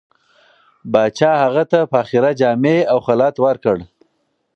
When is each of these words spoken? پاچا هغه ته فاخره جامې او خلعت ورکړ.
پاچا 0.91 1.31
هغه 1.43 1.63
ته 1.71 1.79
فاخره 1.91 2.29
جامې 2.39 2.77
او 2.91 2.97
خلعت 3.07 3.35
ورکړ. 3.45 3.77